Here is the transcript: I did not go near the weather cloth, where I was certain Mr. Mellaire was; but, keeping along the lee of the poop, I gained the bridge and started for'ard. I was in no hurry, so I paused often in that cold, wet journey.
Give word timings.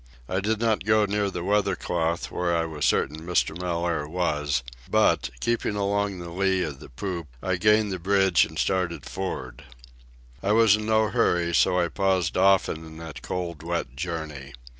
I 0.27 0.39
did 0.39 0.59
not 0.59 0.83
go 0.83 1.05
near 1.05 1.29
the 1.29 1.43
weather 1.43 1.75
cloth, 1.75 2.31
where 2.31 2.57
I 2.57 2.65
was 2.65 2.85
certain 2.85 3.21
Mr. 3.21 3.55
Mellaire 3.55 4.07
was; 4.07 4.63
but, 4.89 5.29
keeping 5.39 5.75
along 5.75 6.17
the 6.17 6.31
lee 6.31 6.63
of 6.63 6.79
the 6.79 6.89
poop, 6.89 7.27
I 7.43 7.57
gained 7.57 7.91
the 7.91 7.99
bridge 7.99 8.43
and 8.43 8.57
started 8.57 9.05
for'ard. 9.07 9.63
I 10.41 10.53
was 10.53 10.75
in 10.75 10.87
no 10.87 11.09
hurry, 11.09 11.53
so 11.53 11.79
I 11.79 11.87
paused 11.87 12.35
often 12.35 12.77
in 12.83 12.97
that 12.97 13.21
cold, 13.21 13.61
wet 13.61 13.95
journey. 13.95 14.53